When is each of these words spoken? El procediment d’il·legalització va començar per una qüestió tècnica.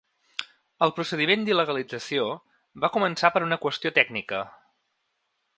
El 0.85 0.93
procediment 0.99 1.43
d’il·legalització 1.49 2.25
va 2.87 2.93
començar 2.97 3.33
per 3.37 3.45
una 3.51 3.63
qüestió 3.67 3.93
tècnica. 4.03 4.45